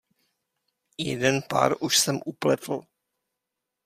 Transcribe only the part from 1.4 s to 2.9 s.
pár už jsem upletl.